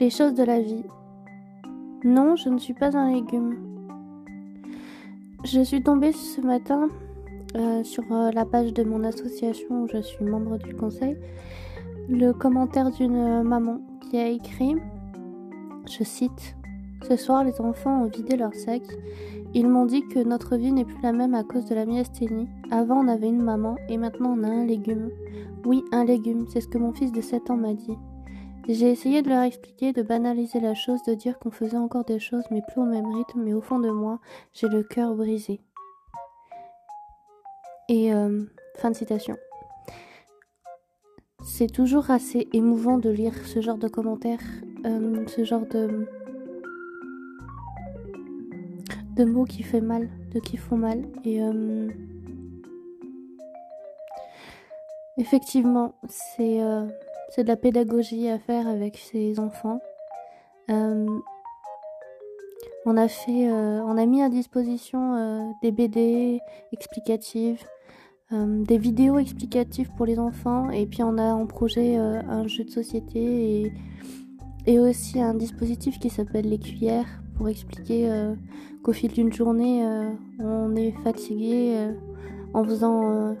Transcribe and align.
Les 0.00 0.10
choses 0.10 0.34
de 0.34 0.44
la 0.44 0.60
vie. 0.60 0.84
Non, 2.04 2.34
je 2.34 2.48
ne 2.48 2.58
suis 2.58 2.74
pas 2.74 2.96
un 2.96 3.12
légume. 3.12 3.56
Je 5.44 5.60
suis 5.60 5.82
tombée 5.82 6.12
ce 6.12 6.40
matin 6.40 6.88
euh, 7.54 7.84
sur 7.84 8.04
euh, 8.10 8.30
la 8.32 8.46
page 8.46 8.72
de 8.72 8.82
mon 8.82 9.04
association 9.04 9.82
où 9.82 9.88
je 9.88 10.00
suis 10.00 10.24
membre 10.24 10.58
du 10.58 10.74
conseil 10.74 11.16
le 12.10 12.32
commentaire 12.32 12.90
d'une 12.90 13.42
maman 13.42 13.80
qui 14.00 14.18
a 14.18 14.28
écrit, 14.28 14.74
je 15.88 16.02
cite, 16.02 16.56
Ce 17.08 17.16
soir 17.16 17.44
les 17.44 17.60
enfants 17.60 18.02
ont 18.02 18.08
vidé 18.08 18.36
leur 18.36 18.52
sac. 18.54 18.82
Ils 19.54 19.68
m'ont 19.68 19.86
dit 19.86 20.02
que 20.08 20.18
notre 20.18 20.56
vie 20.56 20.72
n'est 20.72 20.84
plus 20.84 21.00
la 21.02 21.12
même 21.12 21.34
à 21.34 21.44
cause 21.44 21.66
de 21.66 21.74
la 21.74 21.86
myasthénie. 21.86 22.48
Avant 22.70 23.04
on 23.04 23.08
avait 23.08 23.28
une 23.28 23.42
maman 23.42 23.76
et 23.88 23.96
maintenant 23.96 24.34
on 24.36 24.42
a 24.42 24.48
un 24.48 24.64
légume. 24.64 25.10
Oui, 25.64 25.84
un 25.92 26.04
légume, 26.04 26.46
c'est 26.48 26.60
ce 26.60 26.68
que 26.68 26.78
mon 26.78 26.92
fils 26.92 27.12
de 27.12 27.20
7 27.20 27.50
ans 27.50 27.56
m'a 27.56 27.74
dit. 27.74 27.96
J'ai 28.68 28.90
essayé 28.90 29.22
de 29.22 29.28
leur 29.28 29.42
expliquer, 29.42 29.92
de 29.92 30.02
banaliser 30.02 30.60
la 30.60 30.74
chose, 30.74 31.02
de 31.02 31.14
dire 31.14 31.38
qu'on 31.38 31.50
faisait 31.50 31.76
encore 31.76 32.04
des 32.04 32.20
choses, 32.20 32.44
mais 32.50 32.62
plus 32.62 32.80
au 32.80 32.84
même 32.84 33.06
rythme, 33.06 33.42
mais 33.42 33.52
au 33.52 33.60
fond 33.60 33.80
de 33.80 33.90
moi, 33.90 34.20
j'ai 34.52 34.68
le 34.68 34.82
cœur 34.82 35.14
brisé. 35.14 35.60
Et 37.88 38.14
euh, 38.14 38.44
fin 38.76 38.90
de 38.90 38.96
citation. 38.96 39.36
C'est 41.42 41.72
toujours 41.72 42.10
assez 42.10 42.48
émouvant 42.52 42.98
de 42.98 43.10
lire 43.10 43.34
ce 43.46 43.60
genre 43.60 43.78
de 43.78 43.88
commentaires, 43.88 44.38
euh, 44.86 45.26
ce 45.26 45.44
genre 45.44 45.66
de 45.66 46.06
de 49.16 49.24
mots 49.24 49.44
qui 49.44 49.62
fait 49.62 49.80
mal, 49.80 50.08
de 50.32 50.38
qui 50.38 50.56
font 50.56 50.76
mal. 50.76 51.02
Et 51.24 51.42
euh, 51.42 51.88
effectivement, 55.16 55.94
c'est 56.08 56.60
c'est 57.30 57.44
de 57.44 57.48
la 57.48 57.56
pédagogie 57.56 58.28
à 58.28 58.38
faire 58.38 58.66
avec 58.66 58.98
ces 58.98 59.38
enfants. 59.38 59.80
Euh, 60.68 61.06
on 62.86 62.96
a 62.96 63.08
fait, 63.08 63.48
euh, 63.48 63.80
on 63.84 63.96
a 63.96 64.06
mis 64.06 64.22
à 64.22 64.28
disposition 64.28 65.14
euh, 65.14 65.44
des 65.62 65.70
BD 65.70 66.40
explicatives, 66.72 67.62
des 68.32 68.78
vidéos 68.78 69.18
explicatives 69.18 69.90
pour 69.96 70.06
les 70.06 70.20
enfants, 70.20 70.70
et 70.70 70.86
puis 70.86 71.02
on 71.02 71.18
a 71.18 71.34
en 71.34 71.46
projet 71.46 71.96
un 71.96 72.46
jeu 72.46 72.62
de 72.62 72.70
société 72.70 73.18
et, 73.18 73.72
et 74.66 74.78
aussi 74.78 75.20
un 75.20 75.34
dispositif 75.34 75.98
qui 75.98 76.10
s'appelle 76.10 76.48
les 76.48 76.60
cuillères 76.60 77.08
pour 77.36 77.48
expliquer 77.48 78.08
qu'au 78.84 78.92
fil 78.92 79.10
d'une 79.10 79.32
journée, 79.32 79.84
on 80.38 80.76
est 80.76 80.92
fatigué 81.02 81.88
en 82.54 82.62
faisant 82.62 83.34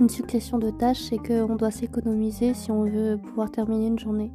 une 0.00 0.08
succession 0.08 0.58
de 0.58 0.70
tâches 0.70 1.12
et 1.12 1.18
qu'on 1.18 1.56
doit 1.56 1.70
s'économiser 1.70 2.54
si 2.54 2.70
on 2.70 2.84
veut 2.84 3.18
pouvoir 3.18 3.50
terminer 3.50 3.86
une 3.86 3.98
journée. 3.98 4.32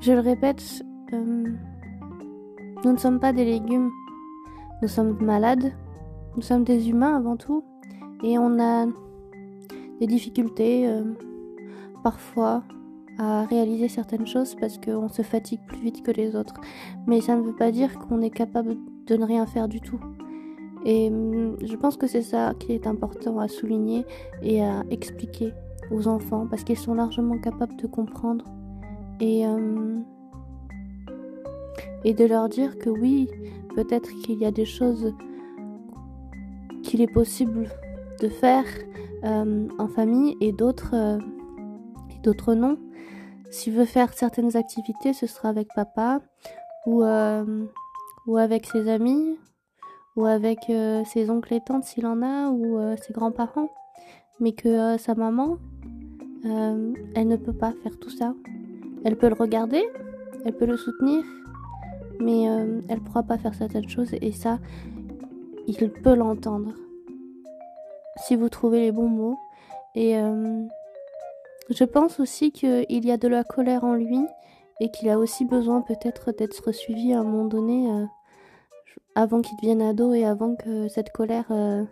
Je 0.00 0.12
le 0.12 0.20
répète, 0.20 0.84
euh, 1.12 1.44
nous 2.84 2.92
ne 2.92 2.96
sommes 2.96 3.18
pas 3.18 3.32
des 3.32 3.44
légumes, 3.44 3.90
nous 4.82 4.88
sommes 4.88 5.16
malades, 5.22 5.72
nous 6.36 6.42
sommes 6.42 6.64
des 6.64 6.88
humains 6.90 7.16
avant 7.16 7.36
tout, 7.36 7.64
et 8.22 8.38
on 8.38 8.60
a 8.60 8.86
des 10.00 10.06
difficultés 10.06 10.86
euh, 10.88 11.02
parfois 12.02 12.62
à 13.18 13.44
réaliser 13.46 13.88
certaines 13.88 14.26
choses 14.26 14.54
parce 14.54 14.78
qu'on 14.78 15.08
se 15.08 15.22
fatigue 15.22 15.60
plus 15.66 15.80
vite 15.80 16.02
que 16.02 16.10
les 16.10 16.36
autres. 16.36 16.54
Mais 17.06 17.20
ça 17.20 17.34
ne 17.34 17.42
veut 17.42 17.54
pas 17.54 17.72
dire 17.72 17.98
qu'on 17.98 18.20
est 18.20 18.30
capable 18.30 18.76
de 19.06 19.16
ne 19.16 19.24
rien 19.24 19.46
faire 19.46 19.68
du 19.68 19.80
tout. 19.80 19.98
Et 20.88 21.08
hum, 21.08 21.56
je 21.60 21.74
pense 21.74 21.96
que 21.96 22.06
c'est 22.06 22.22
ça 22.22 22.54
qui 22.58 22.72
est 22.72 22.86
important 22.86 23.40
à 23.40 23.48
souligner 23.48 24.06
et 24.40 24.62
à 24.62 24.84
expliquer 24.88 25.52
aux 25.90 26.06
enfants 26.06 26.46
parce 26.48 26.62
qu'ils 26.62 26.78
sont 26.78 26.94
largement 26.94 27.38
capables 27.38 27.76
de 27.76 27.88
comprendre 27.88 28.44
et, 29.20 29.44
hum, 29.44 30.04
et 32.04 32.14
de 32.14 32.24
leur 32.24 32.48
dire 32.48 32.78
que 32.78 32.88
oui, 32.88 33.28
peut-être 33.74 34.08
qu'il 34.20 34.38
y 34.38 34.46
a 34.46 34.52
des 34.52 34.64
choses 34.64 35.12
qu'il 36.84 37.00
est 37.00 37.12
possible 37.12 37.68
de 38.20 38.28
faire 38.28 38.64
hum, 39.24 39.68
en 39.78 39.88
famille 39.88 40.36
et 40.40 40.52
d'autres 40.52 41.18
et 42.14 42.18
d'autres 42.22 42.54
non. 42.54 42.78
S'il 43.50 43.72
veut 43.72 43.86
faire 43.86 44.12
certaines 44.12 44.56
activités, 44.56 45.12
ce 45.12 45.26
sera 45.26 45.48
avec 45.48 45.66
papa 45.74 46.20
ou, 46.86 47.02
ou 47.02 48.36
avec 48.36 48.66
ses 48.66 48.88
amis 48.88 49.36
ou 50.16 50.24
avec 50.24 50.70
euh, 50.70 51.04
ses 51.04 51.30
oncles 51.30 51.54
et 51.54 51.60
tantes 51.60 51.84
s'il 51.84 52.06
en 52.06 52.22
a, 52.22 52.48
ou 52.48 52.78
euh, 52.78 52.96
ses 52.96 53.12
grands-parents, 53.12 53.68
mais 54.40 54.52
que 54.52 54.68
euh, 54.68 54.98
sa 54.98 55.14
maman, 55.14 55.58
elle 56.44 57.26
ne 57.26 57.36
peut 57.36 57.52
pas 57.52 57.72
faire 57.82 57.98
tout 57.98 58.10
ça. 58.10 58.32
Elle 59.04 59.16
peut 59.16 59.28
le 59.28 59.34
regarder, 59.34 59.82
elle 60.44 60.52
peut 60.52 60.64
le 60.64 60.76
soutenir, 60.76 61.24
mais 62.20 62.42
elle 62.42 62.84
ne 62.88 63.00
pourra 63.00 63.24
pas 63.24 63.36
faire 63.36 63.52
certaines 63.52 63.88
choses, 63.88 64.14
et 64.14 64.30
ça, 64.30 64.60
il 65.66 65.90
peut 65.90 66.14
l'entendre. 66.14 66.72
Si 68.18 68.36
vous 68.36 68.48
trouvez 68.48 68.80
les 68.80 68.92
bons 68.92 69.08
mots. 69.08 69.36
Et 69.96 70.14
je 71.70 71.84
pense 71.84 72.20
aussi 72.20 72.52
qu'il 72.52 73.04
y 73.04 73.10
a 73.10 73.16
de 73.16 73.26
la 73.26 73.42
colère 73.42 73.82
en 73.82 73.94
lui, 73.94 74.20
et 74.78 74.92
qu'il 74.92 75.08
a 75.08 75.18
aussi 75.18 75.46
besoin 75.46 75.80
peut-être 75.80 76.30
d'être 76.30 76.70
suivi 76.70 77.12
à 77.12 77.20
un 77.20 77.24
moment 77.24 77.46
donné 77.46 78.06
avant 79.16 79.40
qu'il 79.40 79.56
devienne 79.56 79.80
ado 79.80 80.12
et 80.12 80.24
avant 80.24 80.54
que 80.54 80.88
cette 80.88 81.10
colère 81.10 81.46
euh, 81.50 81.84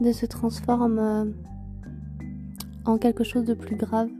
ne 0.00 0.12
se 0.12 0.26
transforme 0.26 0.98
euh, 0.98 1.24
en 2.84 2.98
quelque 2.98 3.24
chose 3.24 3.44
de 3.44 3.54
plus 3.54 3.76
grave. 3.76 4.10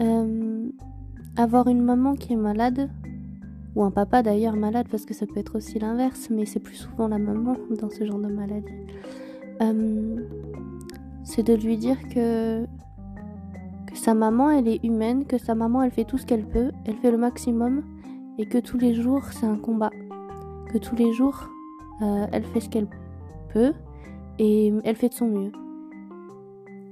Euh, 0.00 0.68
avoir 1.36 1.66
une 1.66 1.82
maman 1.82 2.14
qui 2.14 2.32
est 2.32 2.36
malade, 2.36 2.88
ou 3.74 3.82
un 3.82 3.90
papa 3.90 4.22
d'ailleurs 4.22 4.56
malade, 4.56 4.86
parce 4.90 5.04
que 5.04 5.12
ça 5.12 5.26
peut 5.26 5.38
être 5.38 5.56
aussi 5.56 5.78
l'inverse, 5.80 6.28
mais 6.30 6.46
c'est 6.46 6.60
plus 6.60 6.76
souvent 6.76 7.08
la 7.08 7.18
maman 7.18 7.56
dans 7.80 7.90
ce 7.90 8.04
genre 8.04 8.18
de 8.18 8.28
maladie. 8.28 8.66
c'est 11.24 11.42
de 11.42 11.54
lui 11.54 11.76
dire 11.76 11.98
que, 12.14 12.64
que 13.86 13.96
sa 13.96 14.14
maman 14.14 14.50
elle 14.50 14.68
est 14.68 14.82
humaine, 14.84 15.24
que 15.24 15.38
sa 15.38 15.54
maman 15.54 15.82
elle 15.82 15.92
fait 15.92 16.04
tout 16.04 16.18
ce 16.18 16.26
qu'elle 16.26 16.46
peut, 16.46 16.70
elle 16.84 16.96
fait 16.96 17.10
le 17.10 17.18
maximum, 17.18 17.82
et 18.38 18.46
que 18.46 18.58
tous 18.58 18.78
les 18.78 18.94
jours 18.94 19.24
c'est 19.32 19.46
un 19.46 19.56
combat 19.56 19.90
que 20.70 20.78
tous 20.78 20.94
les 20.96 21.12
jours, 21.12 21.48
euh, 22.02 22.26
elle 22.32 22.44
fait 22.44 22.60
ce 22.60 22.68
qu'elle 22.68 22.88
peut 23.52 23.72
et 24.38 24.72
elle 24.84 24.96
fait 24.96 25.08
de 25.08 25.14
son 25.14 25.26
mieux. 25.26 25.52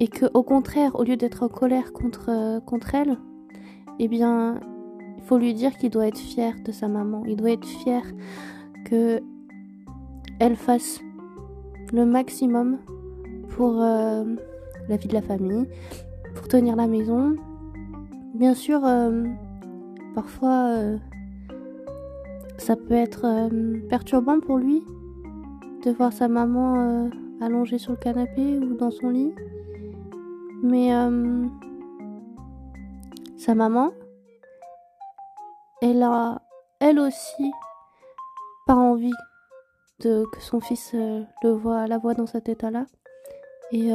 Et 0.01 0.09
que 0.09 0.27
au 0.35 0.43
contraire, 0.43 0.97
au 0.97 1.05
lieu 1.05 1.17
d'être 1.17 1.43
en 1.43 1.49
colère 1.49 1.93
contre, 1.93 2.29
euh, 2.29 2.61
contre 2.61 2.95
elle, 2.95 3.17
eh 3.99 4.09
bien, 4.09 4.61
il 5.17 5.23
faut 5.23 5.39
lui 5.39 5.55
dire 5.55 5.77
qu'il 5.77 5.91
doit 5.91 6.07
être 6.07 6.19
fier 6.19 6.55
de 6.65 6.73
sa 6.73 6.89
maman. 6.89 7.25
Il 7.27 7.37
doit 7.37 7.51
être 7.51 7.67
fier 7.67 8.03
que 8.85 9.21
elle 10.41 10.57
fasse 10.57 11.01
le 11.93 12.05
maximum 12.05 12.79
pour 13.57 13.83
euh, 13.83 14.25
la 14.89 14.97
vie 14.97 15.09
de 15.09 15.15
la 15.15 15.23
famille, 15.23 15.67
pour 16.35 16.49
tenir 16.49 16.77
la 16.77 16.87
maison. 16.87 17.35
Bien 18.35 18.55
sûr, 18.55 18.83
parfois 20.15 20.77
ça 22.69 22.77
peut 22.77 22.97
être 22.97 23.25
euh, 23.25 23.81
perturbant 23.89 24.41
pour 24.41 24.59
lui 24.59 24.85
de 25.87 25.91
voir 25.91 26.13
sa 26.13 26.29
maman 26.29 26.75
euh, 26.77 27.09
allongée 27.41 27.79
sur 27.79 27.93
le 27.93 27.97
canapé 27.97 28.59
ou 28.59 28.75
dans 28.75 28.91
son 28.91 29.09
lit. 29.09 29.33
Mais 30.63 30.95
euh, 30.95 31.47
sa 33.39 33.55
maman, 33.55 33.93
elle 35.81 36.03
a 36.03 36.43
elle 36.79 36.99
aussi 36.99 37.51
pas 38.67 38.75
envie 38.75 39.17
de 40.01 40.27
que 40.31 40.43
son 40.43 40.61
fils 40.61 40.93
le 40.93 41.87
la 41.87 41.97
voit 41.97 42.13
dans 42.13 42.27
cet 42.27 42.51
état-là. 42.51 42.85
Et, 43.73 43.89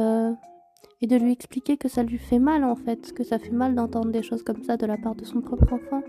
et 1.00 1.06
de 1.06 1.16
lui 1.16 1.30
expliquer 1.30 1.76
que 1.76 1.88
ça 1.88 2.02
lui 2.02 2.18
fait 2.18 2.40
mal 2.40 2.64
en 2.64 2.74
fait, 2.74 3.12
que 3.12 3.22
ça 3.22 3.38
fait 3.38 3.52
mal 3.52 3.76
d'entendre 3.76 4.10
des 4.10 4.22
choses 4.22 4.42
comme 4.42 4.64
ça 4.64 4.76
de 4.76 4.86
la 4.86 4.96
part 4.96 5.14
de 5.14 5.24
son 5.24 5.40
propre 5.40 5.72
enfant 5.72 6.02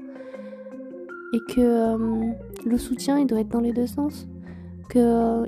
et 1.35 1.39
que 1.39 1.59
euh, 1.59 2.31
le 2.65 2.77
soutien 2.77 3.19
il 3.19 3.27
doit 3.27 3.41
être 3.41 3.49
dans 3.49 3.59
les 3.59 3.73
deux 3.73 3.87
sens. 3.87 4.27
Que 4.89 5.43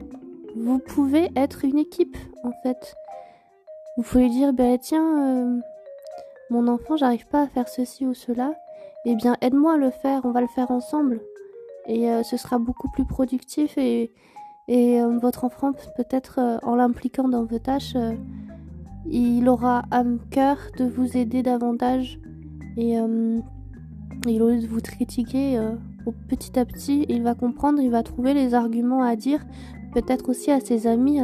vous 0.55 0.79
pouvez 0.79 1.29
être 1.35 1.63
une 1.63 1.77
équipe 1.77 2.17
en 2.43 2.51
fait. 2.63 2.95
Vous 3.95 4.03
pouvez 4.03 4.29
dire 4.29 4.51
bah 4.53 4.77
tiens 4.77 5.47
euh, 5.47 5.59
mon 6.49 6.67
enfant 6.67 6.97
j'arrive 6.97 7.27
pas 7.27 7.43
à 7.43 7.47
faire 7.47 7.69
ceci 7.69 8.05
ou 8.05 8.13
cela. 8.13 8.53
Eh 9.05 9.15
bien 9.15 9.37
aide-moi 9.41 9.75
à 9.75 9.77
le 9.77 9.91
faire 9.91 10.21
on 10.25 10.31
va 10.31 10.41
le 10.41 10.47
faire 10.47 10.71
ensemble. 10.71 11.21
Et 11.87 12.11
euh, 12.11 12.21
ce 12.23 12.35
sera 12.35 12.57
beaucoup 12.57 12.89
plus 12.91 13.05
productif 13.05 13.77
et, 13.77 14.11
votre 15.21 15.45
enfant 15.45 15.71
peut-être 15.95 16.59
en 16.63 16.75
l'impliquant 16.75 17.29
dans 17.29 17.45
vos 17.45 17.57
tâches 17.57 17.95
il 19.05 19.47
aura 19.47 19.83
à 19.91 20.03
cœur 20.29 20.57
de 20.77 20.83
vous 20.83 21.15
aider 21.15 21.41
davantage. 21.41 22.19
Et 22.75 22.99
et 24.27 24.41
au 24.41 24.49
lieu 24.49 24.61
de 24.61 24.67
vous 24.67 24.81
critiquer 24.81 25.57
euh, 25.57 25.71
petit 26.27 26.57
à 26.59 26.65
petit, 26.65 27.05
il 27.09 27.23
va 27.23 27.35
comprendre, 27.35 27.81
il 27.81 27.91
va 27.91 28.03
trouver 28.03 28.33
les 28.33 28.53
arguments 28.53 29.03
à 29.03 29.15
dire, 29.15 29.45
peut-être 29.93 30.29
aussi 30.29 30.51
à 30.51 30.59
ses 30.59 30.87
amis 30.87 31.19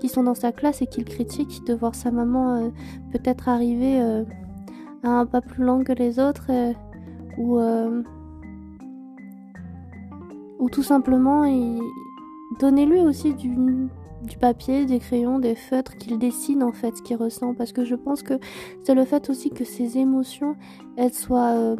qui 0.00 0.08
sont 0.08 0.22
dans 0.22 0.34
sa 0.34 0.52
classe 0.52 0.82
et 0.82 0.86
qu'il 0.86 1.04
critique 1.04 1.64
de 1.66 1.74
voir 1.74 1.94
sa 1.94 2.10
maman 2.10 2.56
euh, 2.56 2.68
peut-être 3.12 3.48
arriver 3.48 4.00
euh, 4.00 4.24
à 5.02 5.10
un 5.10 5.26
pas 5.26 5.40
plus 5.40 5.64
lent 5.64 5.82
que 5.82 5.92
les 5.92 6.18
autres 6.18 6.50
ou, 7.38 7.60
ou 10.58 10.70
tout 10.70 10.82
simplement 10.82 11.44
donnez-lui 12.58 13.00
aussi 13.00 13.34
du, 13.34 13.54
du 14.26 14.38
papier, 14.38 14.86
des 14.86 14.98
crayons, 14.98 15.38
des 15.38 15.54
feutres, 15.54 15.96
qu'il 15.96 16.18
dessine 16.18 16.62
en 16.62 16.72
fait 16.72 16.96
ce 16.96 17.02
qu'il 17.02 17.16
ressent. 17.16 17.54
Parce 17.54 17.72
que 17.72 17.84
je 17.84 17.94
pense 17.94 18.22
que 18.22 18.34
c'est 18.82 18.94
le 18.94 19.04
fait 19.04 19.30
aussi 19.30 19.50
que 19.50 19.64
ses 19.64 19.98
émotions, 19.98 20.56
elles 20.96 21.12
soient, 21.12 21.76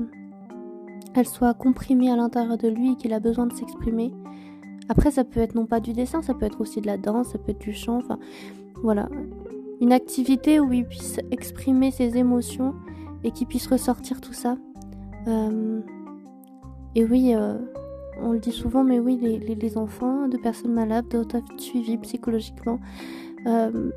elles 1.16 1.28
soient 1.28 1.54
comprimées 1.54 2.10
à 2.10 2.16
l'intérieur 2.16 2.58
de 2.58 2.68
lui 2.68 2.92
et 2.92 2.96
qu'il 2.96 3.12
a 3.12 3.20
besoin 3.20 3.46
de 3.46 3.52
s'exprimer. 3.52 4.12
Après, 4.88 5.10
ça 5.10 5.24
peut 5.24 5.40
être 5.40 5.54
non 5.54 5.66
pas 5.66 5.80
du 5.80 5.92
dessin, 5.92 6.22
ça 6.22 6.34
peut 6.34 6.46
être 6.46 6.60
aussi 6.60 6.80
de 6.80 6.86
la 6.86 6.96
danse, 6.96 7.28
ça 7.28 7.38
peut 7.38 7.50
être 7.50 7.60
du 7.60 7.72
chant, 7.72 7.96
enfin 7.96 8.18
voilà. 8.82 9.08
Une 9.80 9.92
activité 9.92 10.60
où 10.60 10.72
il 10.72 10.86
puisse 10.86 11.18
exprimer 11.30 11.90
ses 11.90 12.16
émotions 12.16 12.74
et 13.24 13.30
qu'il 13.30 13.46
puisse 13.46 13.66
ressortir 13.66 14.20
tout 14.20 14.32
ça. 14.32 14.56
Euh, 15.26 15.80
et 16.94 17.04
oui, 17.04 17.34
euh, 17.34 17.58
on 18.22 18.32
le 18.32 18.38
dit 18.38 18.52
souvent, 18.52 18.84
mais 18.84 18.98
oui, 18.98 19.18
les, 19.18 19.78
enfants 19.78 20.28
de 20.28 20.36
personnes 20.36 20.72
malades 20.72 21.08
doivent 21.08 21.26
être 21.34 21.60
suivis 21.60 21.98
psychologiquement 21.98 22.78
euh, 23.46 23.90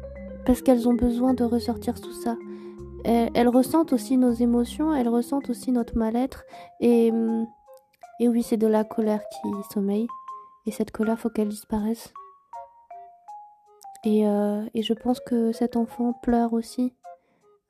parce 0.45 0.61
qu'elles 0.61 0.87
ont 0.89 0.93
besoin 0.93 1.33
de 1.33 1.43
ressortir 1.43 2.01
tout 2.01 2.11
ça. 2.11 2.35
Elles, 3.03 3.47
ressentent 3.47 3.93
aussi 3.93 4.17
nos 4.17 4.31
émotions, 4.31 4.93
elles 4.93 5.07
ressentent 5.07 5.49
aussi 5.49 5.71
notre 5.71 5.97
mal-être. 5.97 6.43
Et, 6.79 7.11
et 8.19 8.27
oui, 8.27 8.43
c'est 8.43 8.57
de 8.57 8.67
la 8.67 8.83
colère 8.83 9.21
qui 9.29 9.49
sommeille. 9.73 10.07
Et 10.65 10.71
cette 10.71 10.91
colère, 10.91 11.19
faut 11.19 11.29
qu'elle 11.29 11.49
disparaisse. 11.49 12.13
Et, 14.05 14.27
euh, 14.27 14.65
et, 14.73 14.81
je 14.81 14.93
pense 14.93 15.19
que 15.19 15.51
cet 15.51 15.75
enfant 15.75 16.13
pleure 16.21 16.53
aussi, 16.53 16.93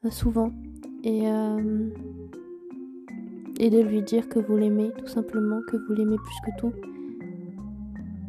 euh, 0.05 0.11
souvent. 0.11 0.51
Et, 1.03 1.23
et 3.59 3.69
de 3.69 3.81
lui 3.81 4.01
dire 4.01 4.27
que 4.29 4.39
vous 4.39 4.57
l'aimez, 4.57 4.91
tout 4.97 5.07
simplement, 5.07 5.59
que 5.69 5.77
vous 5.77 5.93
l'aimez 5.93 6.17
plus 6.17 6.51
que 6.51 6.59
tout. 6.59 6.73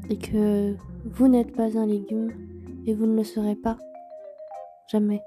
Et 0.09 0.19
que 0.19 0.75
vous 1.05 1.29
n'êtes 1.29 1.53
pas 1.55 1.79
un 1.79 1.87
légume 1.87 2.33
et 2.87 2.95
vous 2.95 3.07
ne 3.07 3.17
le 3.17 3.25
serez 3.25 3.57
pas. 3.57 3.79
Jamais. 4.89 5.23